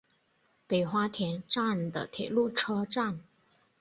[0.65, 3.19] 北花田站的铁路车站。